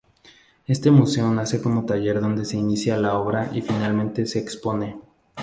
Este 0.65 0.89
museo 0.89 1.29
nace 1.31 1.61
como 1.61 1.85
taller 1.85 2.21
donde 2.21 2.43
se 2.43 2.57
inicia 2.57 2.97
la 2.97 3.19
obra 3.19 3.51
y 3.53 3.61
finalmente 3.61 4.25
se 4.25 4.39
expone. 4.39 4.97